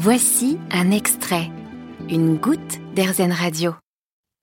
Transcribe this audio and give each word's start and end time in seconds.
Voici 0.00 0.58
un 0.70 0.92
extrait, 0.92 1.50
une 2.08 2.36
goutte 2.36 2.78
d'Airzen 2.94 3.32
Radio. 3.32 3.74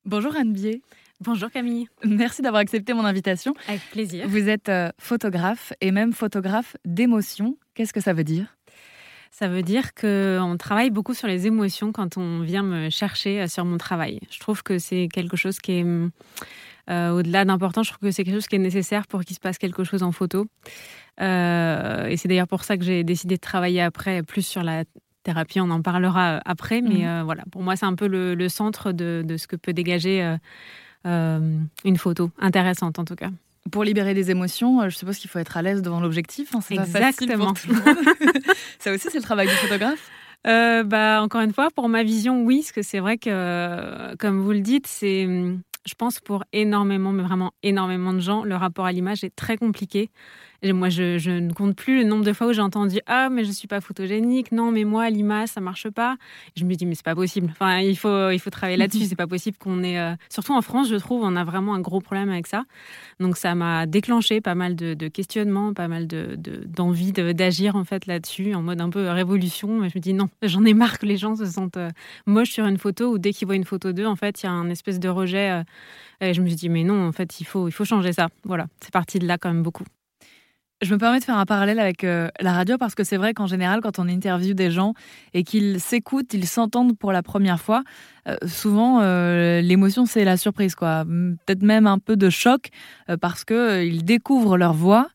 Bonjour 0.04 0.36
Anne 0.36 0.52
Bier. 0.52 0.82
Bonjour 1.22 1.50
Camille. 1.50 1.88
Merci 2.04 2.42
d'avoir 2.42 2.60
accepté 2.60 2.94
mon 2.94 3.06
invitation. 3.06 3.54
Avec 3.70 3.80
plaisir. 3.90 4.28
Vous 4.28 4.50
êtes 4.50 4.68
euh, 4.68 4.90
photographe 5.00 5.72
et 5.80 5.92
même 5.92 6.12
photographe 6.12 6.76
d'émotion. 6.84 7.58
Qu'est-ce 7.74 7.94
que 7.94 8.02
ça 8.02 8.12
veut 8.12 8.26
dire? 8.26 8.58
Ça 9.32 9.48
veut 9.48 9.62
dire 9.62 9.94
qu'on 9.94 10.58
travaille 10.60 10.90
beaucoup 10.90 11.14
sur 11.14 11.30
les 11.30 11.48
émotions 11.48 11.94
quand 11.94 12.18
on 12.18 12.42
vient 12.42 12.64
me 12.64 12.90
chercher 12.90 13.44
euh, 13.44 13.48
sur 13.48 13.64
mon 13.64 13.78
travail. 13.78 14.20
Je 14.30 14.40
trouve 14.42 14.62
que 14.62 14.78
c'est 14.78 15.08
quelque 15.08 15.38
chose 15.38 15.60
qui 15.60 15.72
est 15.72 15.86
euh, 15.86 17.12
au-delà 17.12 17.46
d'important. 17.46 17.82
Je 17.82 17.92
trouve 17.92 18.10
que 18.10 18.12
c'est 18.12 18.26
quelque 18.26 18.36
chose 18.36 18.48
qui 18.48 18.58
est 18.58 18.60
nécessaire 18.60 19.08
pour 19.08 19.24
qu'il 19.24 19.38
se 19.38 19.40
passe 19.40 19.58
quelque 19.58 19.86
chose 19.86 20.04
en 20.04 20.12
photo. 20.12 20.48
et 21.18 22.16
c'est 22.18 22.28
d'ailleurs 22.28 22.50
pour 22.50 22.66
ça 22.66 22.76
que 22.76 22.84
j'ai 22.84 23.06
décidé 23.06 23.36
de 23.36 23.42
travailler 23.42 23.82
après 23.82 24.22
plus 24.22 24.46
sur 24.46 24.62
la 24.62 24.84
thérapie, 25.26 25.60
on 25.60 25.70
en 25.70 25.82
parlera 25.82 26.42
après, 26.46 26.82
mais 26.82 27.06
mhm. 27.06 27.24
voilà, 27.24 27.44
pour 27.52 27.62
moi 27.62 27.76
c'est 27.76 27.86
un 27.86 27.96
peu 27.96 28.08
le, 28.08 28.50
centre 28.50 28.94
de, 28.94 29.24
de, 29.26 29.38
ce 29.38 29.48
que 29.48 29.58
peut 29.58 29.74
dégager 29.74 30.38
euh, 31.06 31.60
une 31.84 31.98
photo 31.98 32.32
intéressante 32.40 32.98
en 32.98 33.06
tout 33.06 33.16
cas. 33.16 33.30
Pour 33.72 33.84
libérer 33.84 34.14
des 34.14 34.32
émotions, 34.32 34.82
euh, 34.82 34.90
je 34.90 34.98
suppose 34.98 35.18
qu'il 35.18 35.30
faut 35.30 35.40
être 35.40 35.56
à 35.56 35.62
l'aise 35.62 35.82
devant 35.82 36.00
l'objectif. 36.00 36.56
Hein, 36.56 36.60
Exactement. 36.72 37.54
ça 38.80 38.92
aussi, 38.92 39.08
c'est 39.12 39.18
le 39.18 39.24
travail 39.24 39.48
du 39.48 39.54
photographe 39.54 40.10
euh, 40.48 40.84
bah, 40.84 41.22
Encore 41.22 41.42
une 41.42 41.54
fois, 41.54 41.70
pour 41.76 41.90
ma 41.90 42.04
vision, 42.04 42.44
oui, 42.44 42.60
parce 42.62 42.72
que 42.72 42.82
c'est 42.82 43.00
vrai 43.00 43.18
que, 43.18 44.16
comme 44.16 44.40
vous 44.40 44.52
le 44.52 44.62
dites, 44.62 44.88
c'est, 44.88 45.26
je 45.26 45.94
pense, 45.96 46.20
pour 46.20 46.44
énormément, 46.54 47.12
mais 47.12 47.24
vraiment 47.24 47.52
énormément 47.62 48.14
de 48.14 48.20
gens, 48.20 48.44
le 48.44 48.56
rapport 48.56 48.86
à 48.86 48.92
l'image 48.92 49.24
est 49.24 49.36
très 49.36 49.58
compliqué 49.58 50.10
moi, 50.74 50.90
je, 50.90 51.40
ne 51.40 51.54
compte 51.54 51.76
plus 51.76 52.00
le 52.00 52.04
nombre 52.06 52.24
de 52.24 52.34
fois 52.34 52.48
où 52.48 52.54
j'ai 52.54 52.62
entendu 52.62 53.00
Ah, 53.06 53.30
mais 53.30 53.44
je 53.44 53.52
suis 53.52 53.68
pas 53.68 53.82
photogénique. 53.82 54.52
Non, 54.52 54.72
mais 54.72 54.84
moi, 54.84 55.10
l'image, 55.10 55.50
ça 55.50 55.62
marche 55.62 55.90
pas. 55.90 56.18
je 56.56 56.64
me 56.66 56.74
dis 56.76 56.86
Mais 56.86 56.96
c'est 56.96 57.06
pas 57.06 57.16
possible. 57.16 57.48
Enfin, 57.52 57.80
il 57.80 57.98
faut, 57.98 58.30
il 58.30 58.40
faut 58.40 58.50
travailler 58.50 58.78
là-dessus. 58.78 59.06
c'est 59.10 59.16
pas 59.16 59.28
possible 59.28 59.58
qu'on 59.58 59.84
ait. 59.84 60.00
Euh, 60.00 60.16
surtout 60.30 60.54
en 60.54 60.62
France, 60.62 60.90
je 60.90 60.96
trouve, 60.96 61.24
on 61.24 61.36
a 61.36 61.44
vraiment 61.44 61.74
un 61.76 61.82
gros 61.82 62.02
problème 62.02 62.30
avec 62.30 62.48
ça. 62.48 62.64
Donc, 63.20 63.38
ça 63.38 63.56
m'a 63.56 63.86
déclenché 63.86 64.42
pas 64.42 64.56
mal 64.56 64.76
de, 64.76 65.08
questionnements, 65.08 65.74
pas 65.74 65.88
mal 65.88 66.08
d'envie 66.08 67.12
de, 67.12 67.32
d'agir 67.32 67.76
en 67.76 67.84
fait 67.84 68.06
là-dessus, 68.06 68.54
en 68.56 68.62
mode 68.62 68.82
un 68.82 68.90
peu 68.90 69.10
révolution. 69.10 69.88
Je 69.88 69.98
me 69.98 70.00
dis 70.00 70.14
Non, 70.14 70.30
j'en 70.42 70.66
ai 70.66 70.74
marre 70.74 71.00
que 71.00 71.06
les 71.06 71.18
gens 71.18 71.36
se 71.36 71.46
sentent 71.46 71.78
euh, 71.78 71.90
moches 72.26 72.52
sur 72.52 72.66
une 72.66 72.78
photo 72.78 73.14
ou 73.14 73.18
dès 73.18 73.34
qu'ils 73.34 73.46
voient 73.46 73.56
une 73.56 73.66
photo 73.66 73.94
d'eux, 73.94 74.06
en 74.06 74.16
fait, 74.16 74.42
il 74.42 74.46
y 74.46 74.50
a 74.50 74.52
un 74.52 74.70
espèce 74.70 75.00
de 75.00 75.10
rejet. 75.10 75.52
Euh, 75.52 75.64
et 76.22 76.34
je 76.34 76.42
me 76.42 76.48
suis 76.48 76.56
dit 76.56 76.70
Mais 76.70 76.84
non, 76.84 77.08
en 77.08 77.12
fait, 77.12 77.40
il 77.40 77.46
faut, 77.46 77.68
il 77.68 77.72
faut 77.72 77.86
changer 77.86 78.14
ça. 78.14 78.30
Voilà, 78.44 78.68
c'est 78.82 78.92
parti 78.92 79.20
de 79.20 79.28
là 79.28 79.38
quand 79.38 79.50
même 79.50 79.64
beaucoup. 79.64 79.86
Je 80.82 80.94
me 80.94 81.00
permets 81.00 81.20
de 81.20 81.24
faire 81.24 81.38
un 81.38 81.46
parallèle 81.46 81.80
avec 81.80 82.04
euh, 82.04 82.28
la 82.42 82.52
radio 82.52 82.78
parce 82.78 82.96
que 82.96 83.06
c'est 83.06 83.16
vrai 83.16 83.34
qu'en 83.34 83.48
général, 83.48 83.80
quand 83.80 83.98
on 83.98 84.10
interviewe 84.10 84.54
des 84.54 84.72
gens 84.72 84.94
et 85.34 85.44
qu'ils 85.44 85.80
s'écoutent, 85.80 86.34
ils 86.34 86.48
s'entendent 86.48 86.98
pour 86.98 87.14
la 87.14 87.24
première 87.24 87.62
fois, 87.62 87.86
euh, 88.28 88.36
souvent 88.46 89.00
euh, 89.02 89.62
l'émotion 89.62 90.06
c'est 90.06 90.26
la 90.26 90.36
surprise, 90.36 90.76
quoi. 90.76 91.06
Peut-être 91.06 91.64
même 91.64 91.88
un 91.88 91.98
peu 91.98 92.18
de 92.18 92.30
choc 92.30 92.72
parce 93.22 93.46
que 93.46 93.86
ils 93.86 94.04
découvrent 94.04 94.58
leur 94.58 94.74
voix, 94.74 95.08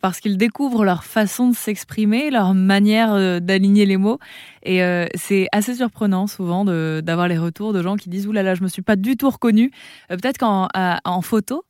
parce 0.00 0.20
qu'ils 0.20 0.36
découvrent 0.36 0.84
leur 0.84 1.02
façon 1.02 1.48
de 1.48 1.56
s'exprimer, 1.56 2.30
leur 2.30 2.54
manière 2.54 3.40
d'aligner 3.40 3.86
les 3.86 3.96
mots, 3.96 4.20
et 4.62 4.80
c'est 5.16 5.48
assez 5.50 5.74
surprenant 5.74 6.28
souvent 6.28 6.64
d'avoir 6.64 7.26
les 7.26 7.38
retours 7.38 7.72
de 7.72 7.82
gens 7.82 7.96
qui 7.96 8.10
disent 8.10 8.28
oulala, 8.28 8.44
là 8.44 8.50
là, 8.50 8.54
je 8.54 8.62
me 8.62 8.68
suis 8.68 8.82
pas 8.82 8.96
du 8.96 9.16
tout 9.16 9.30
reconnue. 9.30 9.72
Peut-être 10.08 10.38
qu'en 10.38 10.68
en 11.04 11.22
photo, 11.22 11.64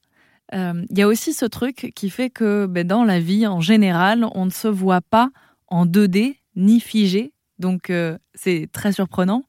il 0.53 0.59
euh, 0.59 0.85
y 0.91 1.03
a 1.03 1.09
aussi 1.09 1.33
ce 1.33 1.45
truc 1.45 1.93
qui 1.95 2.11
fait 2.11 2.31
que 2.31 2.67
ben, 2.67 2.87
dans 2.87 3.05
la 3.05 3.21
vie, 3.21 3.47
en 3.47 3.61
général, 3.61 4.27
on 4.35 4.47
ne 4.47 4.51
se 4.51 4.69
voit 4.69 5.01
pas 5.01 5.31
en 5.69 5.87
2D 5.87 6.37
ni 6.57 6.81
figé. 6.81 7.33
Donc, 7.59 7.91
euh, 7.91 8.19
c'est 8.35 8.69
très 8.73 8.93
surprenant. 8.93 9.45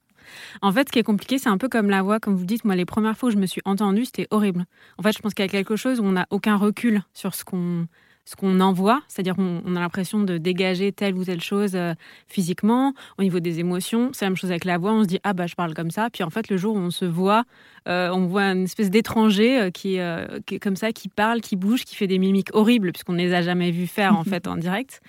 En 0.62 0.72
fait, 0.72 0.88
ce 0.88 0.92
qui 0.92 1.00
est 1.00 1.04
compliqué, 1.04 1.40
c'est 1.40 1.50
un 1.50 1.58
peu 1.58 1.70
comme 1.70 1.90
la 1.90 2.04
voix, 2.04 2.20
comme 2.20 2.36
vous 2.36 2.46
dites. 2.46 2.66
Moi, 2.66 2.76
les 2.76 2.86
premières 2.86 3.18
fois 3.18 3.30
où 3.30 3.32
je 3.32 3.38
me 3.38 3.46
suis 3.46 3.62
entendue, 3.66 4.06
c'était 4.06 4.28
horrible. 4.32 4.66
En 4.98 5.04
fait, 5.04 5.12
je 5.12 5.20
pense 5.20 5.34
qu'il 5.34 5.44
y 5.44 5.48
a 5.48 5.52
quelque 5.52 5.76
chose 5.76 6.00
où 6.00 6.04
on 6.04 6.12
n'a 6.12 6.28
aucun 6.30 6.56
recul 6.56 7.02
sur 7.14 7.36
ce 7.36 7.44
qu'on 7.44 7.88
ce 8.32 8.38
qu'on 8.38 8.62
envoie, 8.62 9.02
c'est-à-dire 9.10 9.36
qu'on 9.36 9.76
a 9.76 9.80
l'impression 9.80 10.22
de 10.22 10.38
dégager 10.38 10.94
telle 10.94 11.16
ou 11.16 11.26
telle 11.26 11.42
chose 11.42 11.72
euh, 11.76 11.94
physiquement, 12.28 12.94
au 13.18 13.24
niveau 13.24 13.42
des 13.42 13.60
émotions. 13.60 14.12
C'est 14.14 14.24
la 14.24 14.30
même 14.30 14.38
chose 14.38 14.52
avec 14.52 14.64
la 14.64 14.78
voix, 14.78 14.94
on 14.94 15.04
se 15.04 15.08
dit 15.08 15.20
ah 15.24 15.34
bah 15.34 15.48
je 15.48 15.56
parle 15.56 15.74
comme 15.74 15.92
ça, 15.92 16.10
puis 16.10 16.24
en 16.24 16.30
fait 16.30 16.50
le 16.50 16.56
jour 16.56 16.76
où 16.76 16.80
on 16.80 16.92
se 16.92 17.04
voit, 17.04 17.44
euh, 17.90 18.10
on 18.14 18.28
voit 18.28 18.44
une 18.44 18.64
espèce 18.64 18.90
d'étranger 18.90 19.60
euh, 19.60 19.70
qui, 19.70 19.98
est 19.98 20.60
comme 20.62 20.78
ça, 20.78 20.94
qui 20.94 21.10
parle, 21.10 21.42
qui 21.42 21.58
bouge, 21.58 21.84
qui 21.84 21.98
fait 21.98 22.08
des 22.08 22.20
mimiques 22.20 22.56
horribles 22.56 22.94
puisqu'on 22.94 23.14
ne 23.14 23.18
les 23.18 23.34
a 23.34 23.42
jamais 23.42 23.70
vus 23.70 23.88
faire 23.88 24.18
en 24.18 24.24
fait 24.24 24.48
en 24.48 24.56
direct. 24.56 25.02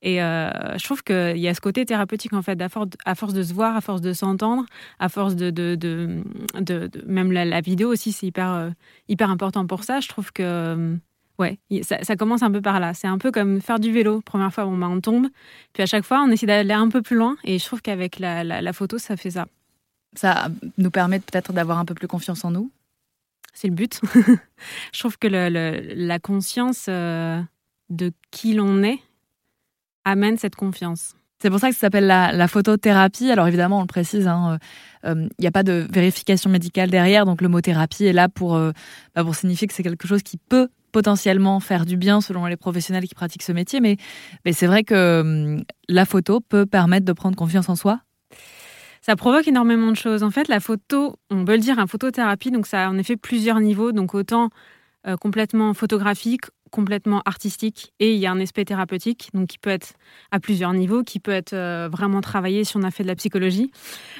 Et 0.00 0.16
je 0.16 0.82
trouve 0.82 1.02
qu'il 1.02 1.38
y 1.38 1.48
a 1.48 1.54
ce 1.54 1.60
côté 1.60 1.84
thérapeutique 1.84 2.32
en 2.32 2.42
fait, 2.42 2.60
à 2.62 2.70
force, 2.70 2.88
à 3.04 3.14
force 3.14 3.34
de 3.34 3.42
se 3.42 3.52
voir, 3.52 3.76
à 3.76 3.82
force 3.82 4.00
de 4.00 4.14
s'entendre, 4.14 4.64
à 4.98 5.10
force 5.10 5.36
de, 5.36 5.50
de, 5.50 5.74
de, 5.74 6.90
même 7.06 7.30
la, 7.30 7.44
la, 7.44 7.60
vidéo 7.60 7.92
aussi 7.92 8.12
c'est 8.12 8.26
hyper 8.26 8.70
hyper 9.08 9.28
important 9.28 9.66
pour 9.66 9.84
ça. 9.84 10.00
Je 10.00 10.08
trouve 10.08 10.32
que 10.32 10.98
Ouais, 11.40 11.58
ça, 11.82 12.16
commence 12.16 12.42
un 12.42 12.50
peu 12.50 12.60
par 12.60 12.80
là. 12.80 12.92
C'est 12.92 13.06
un 13.06 13.16
peu 13.16 13.32
comme 13.32 13.62
faire 13.62 13.80
du 13.80 13.90
vélo. 13.90 14.20
Première 14.20 14.52
fois, 14.52 14.66
bon, 14.66 14.76
bah, 14.76 14.88
on 14.90 15.00
tombe. 15.00 15.26
Puis 15.72 15.82
à 15.82 15.86
chaque 15.86 16.04
fois, 16.04 16.22
on 16.22 16.30
essaie 16.30 16.44
d'aller 16.44 16.74
un 16.74 16.90
peu 16.90 17.00
plus 17.00 17.16
loin. 17.16 17.34
Et 17.44 17.58
je 17.58 17.64
trouve 17.64 17.80
qu'avec 17.80 18.18
la, 18.18 18.72
photo, 18.74 18.98
ça 18.98 19.16
fait 19.16 19.30
ça. 19.30 19.46
Ça 20.14 20.48
nous 20.76 20.90
permet 20.90 21.18
peut-être 21.18 21.54
d'avoir 21.54 21.78
un 21.78 21.86
peu 21.86 21.94
plus 21.94 22.08
confiance 22.08 22.44
en 22.44 22.50
nous 22.50 22.70
C'est 23.54 23.68
le 23.68 23.74
but. 23.74 24.02
je 24.92 24.98
trouve 24.98 25.16
que 25.16 25.28
la 25.28 26.18
conscience 26.18 26.86
euh, 26.90 27.40
de 27.88 28.12
qui 28.30 28.52
l'on 28.52 28.82
est 28.82 28.98
amène 30.04 30.36
cette 30.36 30.56
confiance. 30.56 31.14
C'est 31.40 31.48
pour 31.48 31.58
ça 31.58 31.70
que 31.70 31.74
ça 31.74 31.80
s'appelle 31.80 32.06
la, 32.06 32.48
photothérapie. 32.48 33.30
Alors 33.30 33.48
évidemment, 33.48 33.78
on 33.78 33.82
le 33.82 33.86
précise, 33.86 34.26
hein, 34.26 34.58
euh, 35.06 35.14
euh, 35.14 35.28
il 35.38 35.40
n'y 35.40 35.48
a 35.48 35.52
pas 35.52 35.62
de 35.62 35.86
vérification 35.90 36.50
médicale 36.50 36.90
derrière, 36.90 37.24
donc 37.24 37.40
le 37.40 37.48
mot 37.48 37.62
thérapie 37.62 38.04
est 38.04 38.12
là 38.12 38.28
pour, 38.28 38.58
bah, 39.14 39.24
pour 39.24 39.34
signifier 39.34 39.66
que 39.66 39.72
c'est 39.72 39.82
quelque 39.82 40.06
chose 40.06 40.22
qui 40.22 40.36
peut 40.36 40.68
potentiellement 40.92 41.60
faire 41.60 41.86
du 41.86 41.96
bien 41.96 42.20
selon 42.20 42.46
les 42.46 42.56
professionnels 42.56 43.04
qui 43.04 43.14
pratiquent 43.14 43.42
ce 43.42 43.52
métier, 43.52 43.80
mais, 43.80 43.96
mais 44.44 44.52
c'est 44.52 44.66
vrai 44.66 44.84
que 44.84 45.20
hum, 45.20 45.64
la 45.88 46.04
photo 46.04 46.40
peut 46.40 46.66
permettre 46.66 47.06
de 47.06 47.12
prendre 47.12 47.36
confiance 47.36 47.68
en 47.68 47.76
soi. 47.76 48.00
Ça 49.00 49.16
provoque 49.16 49.48
énormément 49.48 49.90
de 49.90 49.96
choses. 49.96 50.22
En 50.22 50.30
fait, 50.30 50.48
la 50.48 50.60
photo, 50.60 51.16
on 51.30 51.44
peut 51.44 51.54
le 51.54 51.58
dire, 51.58 51.78
un 51.78 51.86
photothérapie, 51.86 52.50
donc 52.50 52.66
ça 52.66 52.86
a 52.86 52.90
en 52.90 52.98
effet 52.98 53.16
plusieurs 53.16 53.58
niveaux, 53.60 53.92
donc 53.92 54.14
autant 54.14 54.50
euh, 55.06 55.16
complètement 55.16 55.72
photographique, 55.72 56.44
complètement 56.70 57.22
artistique 57.24 57.92
et 58.00 58.14
il 58.14 58.18
y 58.18 58.26
a 58.26 58.30
un 58.30 58.40
aspect 58.40 58.64
thérapeutique, 58.64 59.30
donc 59.34 59.48
qui 59.48 59.58
peut 59.58 59.70
être 59.70 59.94
à 60.30 60.40
plusieurs 60.40 60.72
niveaux, 60.72 61.02
qui 61.02 61.20
peut 61.20 61.30
être 61.30 61.52
euh, 61.52 61.88
vraiment 61.90 62.20
travaillé 62.20 62.64
si 62.64 62.76
on 62.76 62.82
a 62.82 62.90
fait 62.90 63.02
de 63.02 63.08
la 63.08 63.16
psychologie. 63.16 63.70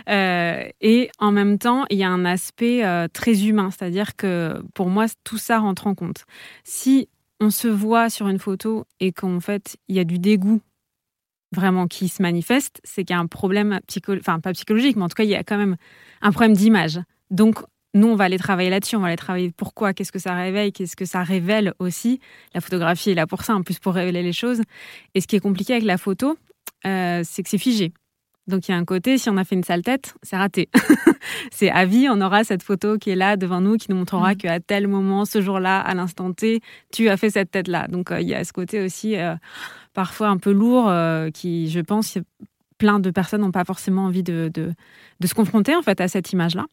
Euh, 0.08 0.64
et 0.80 1.10
en 1.18 1.32
même 1.32 1.58
temps, 1.58 1.84
il 1.90 1.98
y 1.98 2.04
a 2.04 2.10
un 2.10 2.24
aspect 2.24 2.84
euh, 2.84 3.08
très 3.12 3.46
humain, 3.46 3.70
c'est-à-dire 3.70 4.16
que 4.16 4.62
pour 4.74 4.88
moi, 4.88 5.06
tout 5.24 5.38
ça 5.38 5.58
rentre 5.58 5.86
en 5.86 5.94
compte. 5.94 6.24
Si 6.64 7.08
on 7.40 7.50
se 7.50 7.68
voit 7.68 8.10
sur 8.10 8.28
une 8.28 8.38
photo 8.38 8.84
et 9.00 9.12
qu'en 9.12 9.40
fait, 9.40 9.76
il 9.88 9.96
y 9.96 10.00
a 10.00 10.04
du 10.04 10.18
dégoût 10.18 10.60
vraiment 11.52 11.86
qui 11.86 12.08
se 12.08 12.22
manifeste, 12.22 12.80
c'est 12.84 13.04
qu'il 13.04 13.14
y 13.14 13.18
a 13.18 13.20
un 13.20 13.26
problème 13.26 13.80
psychologique, 13.86 14.24
enfin 14.26 14.40
pas 14.40 14.52
psychologique, 14.52 14.96
mais 14.96 15.02
en 15.02 15.08
tout 15.08 15.14
cas, 15.14 15.24
il 15.24 15.30
y 15.30 15.34
a 15.34 15.42
quand 15.42 15.56
même 15.58 15.76
un 16.20 16.30
problème 16.30 16.54
d'image. 16.54 17.00
Donc, 17.30 17.58
nous, 17.94 18.08
on 18.08 18.14
va 18.14 18.24
aller 18.24 18.38
travailler 18.38 18.70
là-dessus, 18.70 18.96
on 18.96 19.00
va 19.00 19.08
aller 19.08 19.16
travailler 19.16 19.50
pourquoi, 19.50 19.92
qu'est-ce 19.92 20.12
que 20.12 20.18
ça 20.18 20.34
réveille, 20.34 20.72
qu'est-ce 20.72 20.96
que 20.96 21.04
ça 21.04 21.22
révèle 21.22 21.74
aussi. 21.78 22.20
La 22.54 22.60
photographie 22.60 23.10
est 23.10 23.14
là 23.14 23.26
pour 23.26 23.42
ça, 23.42 23.54
en 23.54 23.62
plus 23.62 23.78
pour 23.78 23.94
révéler 23.94 24.22
les 24.22 24.32
choses. 24.32 24.62
Et 25.14 25.20
ce 25.20 25.26
qui 25.26 25.36
est 25.36 25.40
compliqué 25.40 25.72
avec 25.72 25.84
la 25.84 25.98
photo, 25.98 26.36
euh, 26.86 27.22
c'est 27.24 27.42
que 27.42 27.48
c'est 27.48 27.58
figé. 27.58 27.92
Donc 28.46 28.68
il 28.68 28.72
y 28.72 28.74
a 28.74 28.76
un 28.76 28.84
côté, 28.84 29.18
si 29.18 29.28
on 29.28 29.36
a 29.36 29.44
fait 29.44 29.54
une 29.54 29.64
sale 29.64 29.82
tête, 29.82 30.14
c'est 30.22 30.36
raté. 30.36 30.68
c'est 31.52 31.70
à 31.70 31.84
vie, 31.84 32.08
on 32.08 32.20
aura 32.20 32.44
cette 32.44 32.62
photo 32.62 32.96
qui 32.96 33.10
est 33.10 33.16
là 33.16 33.36
devant 33.36 33.60
nous, 33.60 33.76
qui 33.76 33.90
nous 33.90 33.96
montrera 33.96 34.32
mm. 34.32 34.36
qu'à 34.36 34.60
tel 34.60 34.86
moment, 34.86 35.24
ce 35.24 35.40
jour-là, 35.40 35.80
à 35.80 35.94
l'instant 35.94 36.32
T, 36.32 36.60
tu 36.92 37.08
as 37.08 37.16
fait 37.16 37.30
cette 37.30 37.50
tête-là. 37.50 37.88
Donc 37.88 38.10
euh, 38.10 38.20
il 38.20 38.28
y 38.28 38.34
a 38.34 38.42
ce 38.44 38.52
côté 38.52 38.82
aussi 38.82 39.16
euh, 39.16 39.34
parfois 39.94 40.28
un 40.28 40.38
peu 40.38 40.52
lourd 40.52 40.92
qui, 41.32 41.70
je 41.70 41.80
pense, 41.80 42.18
plein 42.78 43.00
de 43.00 43.10
personnes 43.10 43.42
n'ont 43.42 43.52
pas 43.52 43.64
forcément 43.64 44.06
envie 44.06 44.22
de, 44.22 44.50
de, 44.52 44.72
de, 45.20 45.26
se 45.26 45.34
confronter 45.34 45.76
en 45.76 45.82
fait 45.82 46.00
à 46.00 46.08
cette 46.08 46.32
image-là. 46.32 46.66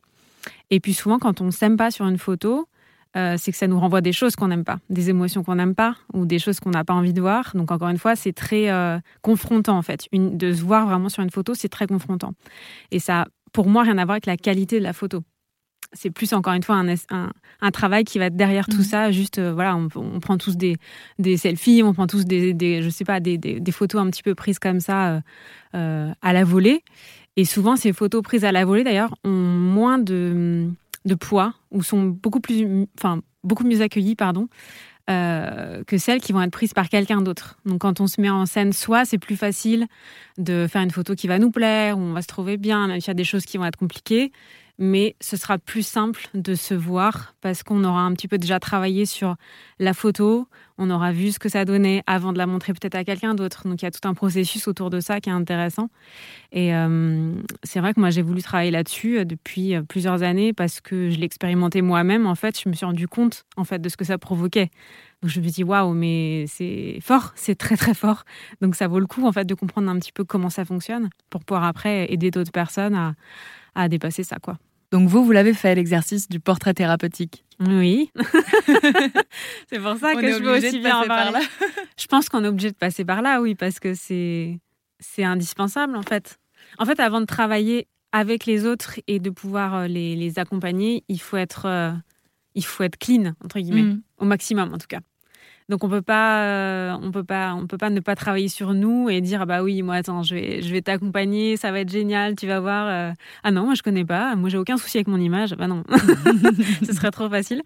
Et 0.69 0.79
puis 0.79 0.93
souvent, 0.93 1.19
quand 1.19 1.41
on 1.41 1.51
s'aime 1.51 1.77
pas 1.77 1.91
sur 1.91 2.07
une 2.07 2.17
photo, 2.17 2.67
euh, 3.15 3.35
c'est 3.37 3.51
que 3.51 3.57
ça 3.57 3.67
nous 3.67 3.79
renvoie 3.79 4.01
des 4.01 4.11
choses 4.11 4.35
qu'on 4.35 4.49
n'aime 4.49 4.63
pas, 4.63 4.77
des 4.89 5.09
émotions 5.09 5.43
qu'on 5.43 5.55
n'aime 5.55 5.73
pas 5.73 5.95
ou 6.13 6.25
des 6.25 6.39
choses 6.39 6.59
qu'on 6.59 6.69
n'a 6.69 6.83
pas 6.83 6.93
envie 6.93 7.13
de 7.13 7.21
voir. 7.21 7.51
Donc 7.55 7.71
encore 7.71 7.89
une 7.89 7.97
fois, 7.97 8.15
c'est 8.15 8.33
très 8.33 8.69
euh, 8.69 8.99
confrontant 9.21 9.77
en 9.77 9.81
fait. 9.81 10.07
Une, 10.11 10.37
de 10.37 10.53
se 10.53 10.61
voir 10.61 10.85
vraiment 10.87 11.09
sur 11.09 11.23
une 11.23 11.31
photo, 11.31 11.53
c'est 11.55 11.69
très 11.69 11.87
confrontant. 11.87 12.33
Et 12.91 12.99
ça, 12.99 13.25
pour 13.53 13.67
moi, 13.67 13.83
rien 13.83 13.97
à 13.97 14.05
voir 14.05 14.15
avec 14.15 14.25
la 14.25 14.37
qualité 14.37 14.77
de 14.77 14.83
la 14.83 14.93
photo. 14.93 15.23
C'est 15.93 16.11
plus 16.11 16.33
encore 16.33 16.53
une 16.53 16.63
fois 16.63 16.75
un, 16.75 17.29
un, 17.61 17.71
travail 17.71 18.03
qui 18.03 18.19
va 18.19 18.25
être 18.25 18.35
derrière 18.35 18.67
tout 18.67 18.79
mhm. 18.79 18.83
ça. 18.83 19.11
Juste, 19.11 19.39
euh, 19.39 19.53
voilà, 19.53 19.75
on, 19.77 20.19
prend 20.19 20.37
tous 20.37 20.57
des, 20.57 20.75
des, 21.17 21.37
selfies, 21.37 21.81
on 21.81 21.93
prend 21.93 22.07
tous 22.07 22.25
des, 22.25 22.53
des 22.53 22.83
je 22.83 22.89
sais 22.89 23.05
pas, 23.05 23.21
des, 23.21 23.37
des, 23.37 23.71
photos 23.71 24.01
un 24.01 24.09
petit 24.09 24.21
peu 24.21 24.35
prises 24.35 24.59
comme 24.59 24.81
ça 24.81 25.21
à 25.73 26.33
la 26.33 26.43
volée. 26.43 26.83
Et 27.37 27.45
souvent, 27.45 27.75
ces 27.75 27.93
photos 27.93 28.23
prises 28.23 28.43
à 28.43 28.51
la 28.51 28.65
volée, 28.65 28.83
d'ailleurs, 28.83 29.15
ont 29.23 29.29
moins 29.29 29.99
de, 29.99 30.67
de, 31.05 31.15
poids 31.15 31.53
ou 31.71 31.83
sont 31.83 32.03
beaucoup, 32.03 32.39
plus, 32.39 32.87
enfin, 32.97 33.21
beaucoup 33.43 33.63
mieux 33.63 33.81
accueillies 33.81 34.15
pardon, 34.15 34.47
euh, 35.09 35.83
que 35.85 35.99
celles 35.99 36.19
qui 36.19 36.33
vont 36.33 36.41
être 36.41 36.51
prises 36.51 36.73
par 36.73 36.89
quelqu'un 36.89 37.21
d'autre. 37.21 37.59
Donc 37.65 37.81
quand 37.81 38.01
on 38.01 38.07
se 38.07 38.19
met 38.19 38.29
en 38.31 38.47
scène 38.47 38.73
soi, 38.73 39.05
c'est 39.05 39.19
plus 39.19 39.37
facile 39.37 39.85
de 40.39 40.65
faire 40.67 40.81
une 40.81 40.91
photo 40.91 41.13
qui 41.13 41.27
va 41.27 41.37
nous 41.37 41.51
plaire, 41.51 41.97
où 41.99 42.01
on 42.01 42.13
va 42.13 42.23
se 42.23 42.27
trouver 42.27 42.57
bien, 42.57 42.87
même 42.87 42.99
s'il 42.99 43.09
y 43.09 43.11
a 43.11 43.13
des 43.13 43.23
choses 43.23 43.45
qui 43.45 43.57
vont 43.57 43.65
être 43.65 43.77
compliquées 43.77 44.31
mais 44.79 45.15
ce 45.19 45.37
sera 45.37 45.57
plus 45.57 45.85
simple 45.85 46.27
de 46.33 46.55
se 46.55 46.73
voir 46.73 47.33
parce 47.41 47.63
qu'on 47.63 47.83
aura 47.83 48.01
un 48.01 48.13
petit 48.13 48.27
peu 48.27 48.37
déjà 48.37 48.59
travaillé 48.59 49.05
sur 49.05 49.35
la 49.79 49.93
photo, 49.93 50.47
on 50.77 50.89
aura 50.91 51.11
vu 51.11 51.31
ce 51.31 51.39
que 51.39 51.49
ça 51.49 51.65
donnait 51.65 52.03
avant 52.05 52.33
de 52.33 52.37
la 52.37 52.45
montrer 52.45 52.73
peut-être 52.73 52.95
à 52.95 53.03
quelqu'un 53.03 53.33
d'autre. 53.33 53.67
Donc 53.67 53.81
il 53.81 53.85
y 53.85 53.87
a 53.87 53.91
tout 53.91 54.07
un 54.07 54.13
processus 54.13 54.67
autour 54.67 54.89
de 54.89 54.99
ça 54.99 55.19
qui 55.19 55.29
est 55.29 55.33
intéressant. 55.33 55.89
Et 56.51 56.75
euh, 56.75 57.33
c'est 57.63 57.79
vrai 57.79 57.93
que 57.93 57.99
moi 57.99 58.11
j'ai 58.11 58.21
voulu 58.21 58.41
travailler 58.41 58.71
là-dessus 58.71 59.19
euh, 59.19 59.25
depuis 59.25 59.75
euh, 59.75 59.81
plusieurs 59.81 60.21
années 60.21 60.53
parce 60.53 60.79
que 60.79 61.09
je 61.09 61.17
l'ai 61.17 61.25
expérimenté 61.25 61.81
moi-même. 61.81 62.27
En 62.27 62.35
fait, 62.35 62.59
je 62.61 62.69
me 62.69 62.73
suis 62.73 62.85
rendu 62.85 63.07
compte 63.07 63.45
en 63.55 63.63
fait 63.63 63.79
de 63.79 63.89
ce 63.89 63.97
que 63.97 64.05
ça 64.05 64.17
provoquait. 64.17 64.69
Donc 65.23 65.31
je 65.31 65.41
me 65.41 65.47
dit 65.47 65.63
waouh, 65.63 65.93
mais 65.93 66.45
c'est 66.47 66.99
fort, 67.01 67.31
c'est 67.35 67.55
très 67.55 67.75
très 67.75 67.95
fort. 67.95 68.23
Donc 68.61 68.75
ça 68.75 68.87
vaut 68.87 68.99
le 68.99 69.07
coup 69.07 69.25
en 69.25 69.31
fait 69.31 69.45
de 69.45 69.55
comprendre 69.55 69.89
un 69.89 69.97
petit 69.97 70.11
peu 70.11 70.23
comment 70.23 70.51
ça 70.51 70.63
fonctionne 70.63 71.09
pour 71.31 71.43
pouvoir 71.43 71.65
après 71.65 72.11
aider 72.13 72.29
d'autres 72.29 72.51
personnes 72.51 72.93
à, 72.93 73.15
à 73.77 73.87
dépasser 73.89 74.23
ça 74.23 74.37
quoi. 74.41 74.57
Donc 74.91 75.09
vous, 75.09 75.23
vous 75.23 75.31
l'avez 75.31 75.53
fait, 75.53 75.75
l'exercice 75.75 76.29
du 76.29 76.39
portrait 76.39 76.73
thérapeutique 76.73 77.43
Oui. 77.59 78.09
c'est 79.69 79.79
pour 79.79 79.97
ça 79.97 80.15
que 80.15 80.31
je 80.31 80.41
veux 80.41 80.57
aussi 80.57 80.79
bien 80.79 80.99
en 80.99 81.07
parler. 81.07 81.45
je 81.99 82.07
pense 82.07 82.29
qu'on 82.29 82.43
est 82.43 82.47
obligé 82.47 82.71
de 82.71 82.75
passer 82.77 83.03
par 83.03 83.21
là, 83.21 83.41
oui, 83.41 83.55
parce 83.55 83.79
que 83.79 83.93
c'est 83.93 84.59
c'est 84.99 85.23
indispensable 85.23 85.95
en 85.95 86.01
fait. 86.01 86.39
En 86.79 86.85
fait, 86.85 86.99
avant 86.99 87.19
de 87.19 87.25
travailler 87.25 87.87
avec 88.11 88.45
les 88.45 88.65
autres 88.65 88.99
et 89.07 89.19
de 89.19 89.29
pouvoir 89.29 89.75
euh, 89.75 89.87
les, 89.87 90.15
les 90.15 90.39
accompagner, 90.39 91.03
il 91.07 91.19
faut 91.19 91.37
être 91.37 91.65
euh, 91.65 91.91
il 92.55 92.65
faut 92.65 92.83
être 92.83 92.97
clean 92.97 93.33
entre 93.43 93.59
guillemets, 93.59 93.83
mm. 93.83 94.01
au 94.19 94.25
maximum 94.25 94.73
en 94.73 94.77
tout 94.77 94.87
cas. 94.87 95.01
Donc 95.69 95.83
on 95.83 95.89
peut 95.89 96.01
pas, 96.01 96.43
euh, 96.45 96.97
on 97.01 97.11
peut 97.11 97.25
pas, 97.25 97.53
on 97.53 97.67
peut 97.67 97.77
pas 97.77 97.89
ne 97.89 97.99
pas 97.99 98.15
travailler 98.15 98.47
sur 98.47 98.73
nous 98.73 99.09
et 99.09 99.19
dire 99.19 99.41
ah 99.41 99.45
bah 99.45 99.63
oui 99.63 99.81
moi 99.81 99.95
attends 99.95 100.23
je 100.23 100.33
vais, 100.33 100.61
je 100.61 100.71
vais 100.71 100.81
t'accompagner, 100.81 101.57
ça 101.57 101.73
va 101.73 101.81
être 101.81 101.91
génial, 101.91 102.35
tu 102.35 102.47
vas 102.47 102.61
voir. 102.61 102.87
Euh. 102.87 103.13
Ah 103.43 103.51
non 103.51 103.65
moi 103.65 103.73
je 103.75 103.83
connais 103.83 104.05
pas, 104.05 104.35
moi 104.37 104.47
j'ai 104.47 104.57
aucun 104.57 104.77
souci 104.77 104.97
avec 104.97 105.07
mon 105.07 105.19
image. 105.19 105.55
Bah 105.55 105.67
non, 105.67 105.83
ce 106.85 106.93
serait 106.93 107.11
trop 107.11 107.29
facile. 107.29 107.63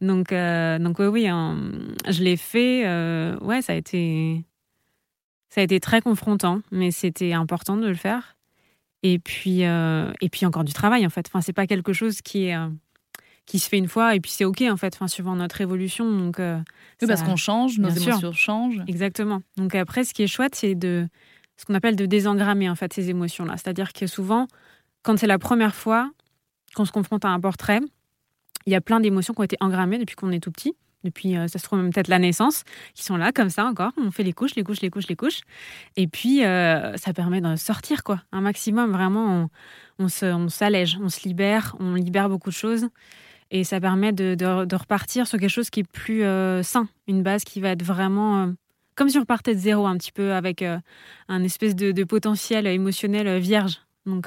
Donc 0.00 0.32
euh, 0.32 0.80
donc 0.80 0.98
oui 0.98 1.06
oui, 1.06 1.24
je 1.26 2.22
l'ai 2.24 2.36
fait. 2.36 2.82
ouais 3.40 3.62
ça 3.62 3.74
a 3.74 3.76
été, 3.76 4.44
ça 5.48 5.60
a 5.60 5.64
été 5.64 5.78
très 5.78 6.00
confrontant, 6.00 6.60
mais 6.72 6.90
c'était 6.90 7.34
important 7.34 7.76
de 7.76 7.86
le 7.86 7.94
faire. 7.94 8.36
Et 9.04 9.20
puis 9.20 9.60
et 9.62 10.28
puis 10.32 10.44
encore 10.44 10.64
du 10.64 10.72
travail 10.72 11.06
en 11.06 11.10
fait. 11.10 11.26
Enfin 11.28 11.40
c'est 11.40 11.52
pas 11.52 11.68
quelque 11.68 11.92
chose 11.92 12.20
qui 12.20 12.46
est 12.46 12.56
qui 13.46 13.58
se 13.58 13.68
fait 13.68 13.78
une 13.78 13.88
fois 13.88 14.14
et 14.14 14.20
puis 14.20 14.30
c'est 14.30 14.44
ok 14.44 14.62
en 14.62 14.76
fait, 14.76 14.94
enfin, 14.94 15.08
suivant 15.08 15.36
notre 15.36 15.60
évolution. 15.60 16.10
Donc, 16.10 16.40
euh, 16.40 16.58
oui, 17.02 17.08
parce 17.08 17.22
qu'on 17.22 17.36
change, 17.36 17.78
nos 17.78 17.90
émotions 17.90 18.32
changent. 18.32 18.82
Exactement. 18.86 19.42
Donc 19.56 19.74
après, 19.74 20.04
ce 20.04 20.14
qui 20.14 20.22
est 20.22 20.26
chouette, 20.26 20.54
c'est 20.54 20.74
de 20.74 21.06
ce 21.56 21.64
qu'on 21.64 21.74
appelle 21.74 21.96
de 21.96 22.06
désengrammer 22.06 22.68
en 22.70 22.74
fait 22.74 22.92
ces 22.92 23.10
émotions-là. 23.10 23.56
C'est-à-dire 23.56 23.92
que 23.92 24.06
souvent, 24.06 24.48
quand 25.02 25.18
c'est 25.18 25.26
la 25.26 25.38
première 25.38 25.74
fois 25.74 26.10
qu'on 26.74 26.84
se 26.84 26.92
confronte 26.92 27.24
à 27.24 27.28
un 27.28 27.40
portrait, 27.40 27.80
il 28.66 28.72
y 28.72 28.76
a 28.76 28.80
plein 28.80 29.00
d'émotions 29.00 29.34
qui 29.34 29.40
ont 29.40 29.44
été 29.44 29.56
engrammées 29.60 29.98
depuis 29.98 30.16
qu'on 30.16 30.32
est 30.32 30.40
tout 30.40 30.50
petit. 30.50 30.74
Depuis, 31.04 31.36
euh, 31.36 31.48
ça 31.48 31.58
se 31.58 31.64
trouve 31.64 31.80
même 31.80 31.92
peut-être 31.92 32.08
la 32.08 32.18
naissance, 32.18 32.64
qui 32.94 33.04
sont 33.04 33.18
là 33.18 33.30
comme 33.30 33.50
ça 33.50 33.66
encore. 33.66 33.92
On 33.98 34.10
fait 34.10 34.22
les 34.22 34.32
couches, 34.32 34.54
les 34.54 34.64
couches, 34.64 34.80
les 34.80 34.88
couches, 34.88 35.06
les 35.06 35.16
couches. 35.16 35.42
Et 35.96 36.06
puis, 36.06 36.42
euh, 36.46 36.96
ça 36.96 37.12
permet 37.12 37.42
de 37.42 37.56
sortir, 37.56 38.02
quoi. 38.02 38.22
Un 38.32 38.40
maximum, 38.40 38.90
vraiment, 38.90 39.50
on, 39.98 40.06
on 40.06 40.48
s'allège, 40.48 40.96
on, 40.98 41.04
on 41.04 41.08
se 41.10 41.28
libère, 41.28 41.76
on 41.78 41.94
libère 41.94 42.30
beaucoup 42.30 42.48
de 42.48 42.54
choses. 42.54 42.88
Et 43.54 43.62
ça 43.62 43.80
permet 43.80 44.12
de, 44.12 44.34
de, 44.34 44.74
repartir 44.74 45.28
sur 45.28 45.38
quelque 45.38 45.48
chose 45.48 45.70
qui 45.70 45.78
est 45.80 45.88
plus 45.88 46.24
euh, 46.24 46.64
sain, 46.64 46.88
une 47.06 47.22
base 47.22 47.44
qui 47.44 47.60
va 47.60 47.68
être 47.68 47.84
vraiment 47.84 48.42
euh, 48.42 48.46
comme 48.96 49.08
si 49.08 49.16
on 49.16 49.20
repartait 49.20 49.54
de 49.54 49.60
zéro 49.60 49.86
un 49.86 49.96
petit 49.96 50.10
peu 50.10 50.32
avec 50.32 50.60
euh, 50.60 50.76
un 51.28 51.40
espèce 51.44 51.76
de, 51.76 52.02
potentiel 52.02 52.66
émotionnel 52.66 53.38
vierge. 53.38 53.80
Donc 54.06 54.26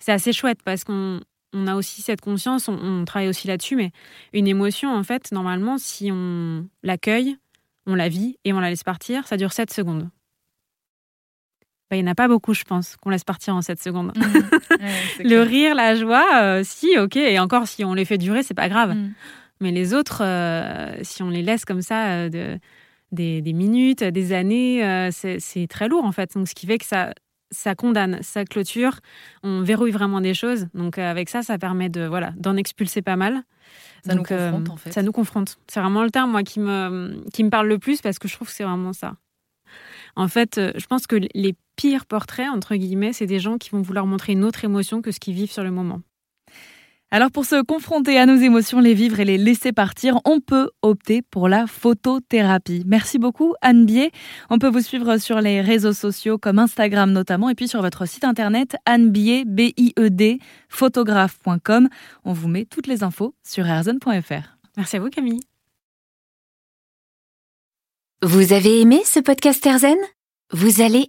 c'est 0.00 0.10
assez 0.10 0.32
chouette 0.32 0.58
parce 0.64 0.82
qu'on 0.82 1.20
on 1.52 1.66
a 1.68 1.76
aussi 1.76 2.02
cette 2.02 2.20
conscience, 2.20 2.66
on, 2.66 2.76
on 2.76 3.04
travaille 3.04 3.28
aussi 3.28 3.46
là-dessus, 3.46 3.76
mais 3.76 3.92
une 4.32 4.48
émotion, 4.48 4.92
en 4.92 5.04
fait, 5.04 5.30
normalement, 5.30 5.78
si 5.78 6.10
on 6.12 6.66
l'accueille, 6.82 7.36
on 7.86 7.94
la 7.94 8.08
vit 8.08 8.36
et 8.44 8.52
on 8.52 8.58
la 8.58 8.70
laisse 8.70 8.82
partir, 8.82 9.28
ça 9.28 9.36
dure 9.36 9.52
7 9.52 9.72
secondes. 9.72 10.10
Bah, 11.90 11.96
il 11.96 12.04
n'y 12.04 12.08
en 12.08 12.12
a 12.12 12.14
pas 12.14 12.28
beaucoup, 12.28 12.54
je 12.54 12.62
pense, 12.62 12.96
qu'on 12.96 13.10
laisse 13.10 13.24
partir 13.24 13.56
en 13.56 13.62
7 13.62 13.82
secondes. 13.82 14.12
Mmh. 14.16 15.24
le 15.24 15.40
rire, 15.40 15.74
la 15.74 15.96
joie, 15.96 16.24
euh, 16.40 16.62
si, 16.64 16.96
ok. 16.96 17.16
Et 17.16 17.40
encore, 17.40 17.66
si 17.66 17.84
on 17.84 17.94
les 17.94 18.04
fait 18.04 18.18
durer, 18.18 18.44
c'est 18.44 18.54
pas 18.54 18.68
grave. 18.68 18.94
Mmh. 18.94 19.12
Mais 19.60 19.72
les 19.72 19.92
autres, 19.92 20.22
euh, 20.24 20.94
si 21.02 21.24
on 21.24 21.30
les 21.30 21.42
laisse 21.42 21.64
comme 21.64 21.82
ça 21.82 22.06
euh, 22.10 22.28
de, 22.28 22.58
des, 23.10 23.42
des, 23.42 23.52
minutes, 23.52 24.04
des 24.04 24.32
années, 24.32 25.10
c'est 25.10 25.66
très 25.68 25.88
lourd 25.88 26.04
en 26.04 26.12
fait. 26.12 26.34
Donc, 26.34 26.48
ce 26.48 26.54
qui 26.54 26.66
fait 26.66 26.78
que 26.78 26.86
ça, 26.86 27.12
ça 27.50 27.74
condamne, 27.74 28.20
ça 28.22 28.44
clôture, 28.44 29.00
on 29.42 29.62
verrouille 29.62 29.90
vraiment 29.90 30.20
des 30.20 30.32
choses. 30.32 30.68
Donc, 30.74 30.96
avec 30.96 31.28
ça, 31.28 31.42
ça 31.42 31.58
permet 31.58 31.88
de 31.88 32.06
voilà 32.06 32.32
d'en 32.36 32.56
expulser 32.56 33.02
pas 33.02 33.16
mal. 33.16 33.42
Ça 34.06 34.14
nous 34.14 34.22
confronte 34.22 34.70
en 34.70 34.76
fait. 34.76 34.92
Ça 34.92 35.02
nous 35.02 35.12
confronte. 35.12 35.58
C'est 35.66 35.80
vraiment 35.80 36.04
le 36.04 36.10
terme 36.10 36.30
moi 36.30 36.44
qui 36.44 36.60
me 36.60 37.20
qui 37.32 37.42
me 37.42 37.50
parle 37.50 37.66
le 37.66 37.78
plus 37.78 38.00
parce 38.00 38.20
que 38.20 38.28
je 38.28 38.34
trouve 38.34 38.46
que 38.46 38.54
c'est 38.54 38.64
vraiment 38.64 38.92
ça. 38.92 39.16
En 40.16 40.28
fait, 40.28 40.58
euh, 40.58 40.72
je 40.76 40.86
pense 40.86 41.06
que 41.06 41.16
les 41.34 41.54
pires 41.80 42.04
portraits, 42.04 42.50
entre 42.50 42.76
guillemets, 42.76 43.14
c'est 43.14 43.26
des 43.26 43.38
gens 43.38 43.56
qui 43.56 43.70
vont 43.70 43.80
vouloir 43.80 44.04
montrer 44.04 44.34
une 44.34 44.44
autre 44.44 44.66
émotion 44.66 45.00
que 45.00 45.12
ce 45.12 45.18
qu'ils 45.18 45.32
vivent 45.32 45.50
sur 45.50 45.64
le 45.64 45.70
moment. 45.70 46.02
Alors 47.10 47.30
pour 47.30 47.46
se 47.46 47.62
confronter 47.62 48.18
à 48.18 48.26
nos 48.26 48.36
émotions, 48.36 48.80
les 48.80 48.92
vivre 48.92 49.18
et 49.18 49.24
les 49.24 49.38
laisser 49.38 49.72
partir, 49.72 50.18
on 50.26 50.40
peut 50.40 50.68
opter 50.82 51.22
pour 51.22 51.48
la 51.48 51.66
photothérapie. 51.66 52.84
Merci 52.86 53.18
beaucoup 53.18 53.54
Anne 53.62 53.86
Bier. 53.86 54.12
On 54.50 54.58
peut 54.58 54.68
vous 54.68 54.82
suivre 54.82 55.16
sur 55.16 55.40
les 55.40 55.62
réseaux 55.62 55.94
sociaux 55.94 56.36
comme 56.36 56.58
Instagram 56.58 57.12
notamment 57.12 57.48
et 57.48 57.54
puis 57.54 57.66
sur 57.66 57.80
votre 57.80 58.06
site 58.06 58.24
internet 58.24 58.76
annebier, 58.84 59.46
b 59.46 59.72
i 59.78 59.94
e 59.98 60.10
d 60.10 60.38
photographe.com. 60.68 61.88
On 62.26 62.32
vous 62.34 62.48
met 62.48 62.66
toutes 62.66 62.88
les 62.88 63.02
infos 63.02 63.34
sur 63.42 63.66
airzone.fr. 63.66 64.58
Merci 64.76 64.96
à 64.96 65.00
vous 65.00 65.08
Camille. 65.08 65.40
Vous 68.22 68.52
avez 68.52 68.82
aimé 68.82 69.00
ce 69.06 69.18
podcast 69.18 69.64
Erzen 69.64 69.96
Vous 70.52 70.82
allez 70.82 71.08